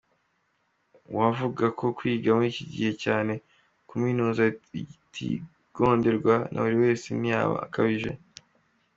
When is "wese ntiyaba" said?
6.83-7.55